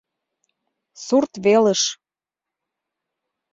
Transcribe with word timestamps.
Сурт 1.05 1.33
велыш. 1.43 1.81